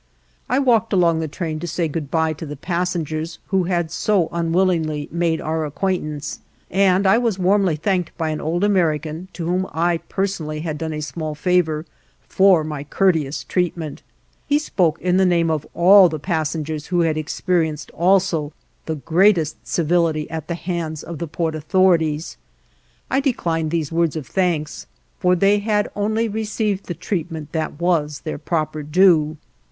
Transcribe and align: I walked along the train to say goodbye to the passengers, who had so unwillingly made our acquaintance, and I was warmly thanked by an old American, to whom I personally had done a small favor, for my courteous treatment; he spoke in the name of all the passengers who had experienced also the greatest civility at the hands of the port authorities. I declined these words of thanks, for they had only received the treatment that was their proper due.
I 0.49 0.57
walked 0.57 0.93
along 0.93 1.19
the 1.19 1.27
train 1.27 1.59
to 1.59 1.67
say 1.67 1.87
goodbye 1.87 2.33
to 2.33 2.45
the 2.47 2.55
passengers, 2.55 3.37
who 3.49 3.65
had 3.65 3.91
so 3.91 4.29
unwillingly 4.31 5.07
made 5.11 5.39
our 5.39 5.63
acquaintance, 5.63 6.39
and 6.71 7.05
I 7.05 7.19
was 7.19 7.37
warmly 7.37 7.75
thanked 7.75 8.17
by 8.17 8.29
an 8.29 8.41
old 8.41 8.63
American, 8.63 9.27
to 9.33 9.45
whom 9.45 9.67
I 9.71 9.97
personally 9.97 10.61
had 10.61 10.79
done 10.79 10.91
a 10.91 11.01
small 11.03 11.35
favor, 11.35 11.85
for 12.27 12.63
my 12.63 12.83
courteous 12.83 13.43
treatment; 13.43 14.01
he 14.47 14.57
spoke 14.57 14.99
in 15.01 15.17
the 15.17 15.23
name 15.27 15.51
of 15.51 15.67
all 15.75 16.09
the 16.09 16.17
passengers 16.17 16.87
who 16.87 17.01
had 17.01 17.15
experienced 17.15 17.91
also 17.91 18.53
the 18.87 18.95
greatest 18.95 19.67
civility 19.67 20.27
at 20.31 20.47
the 20.47 20.55
hands 20.55 21.03
of 21.03 21.19
the 21.19 21.27
port 21.27 21.53
authorities. 21.53 22.37
I 23.11 23.19
declined 23.19 23.69
these 23.69 23.91
words 23.91 24.15
of 24.15 24.25
thanks, 24.25 24.87
for 25.19 25.35
they 25.35 25.59
had 25.59 25.91
only 25.95 26.27
received 26.27 26.85
the 26.87 26.95
treatment 26.95 27.51
that 27.51 27.79
was 27.79 28.21
their 28.21 28.39
proper 28.39 28.81
due. 28.81 29.37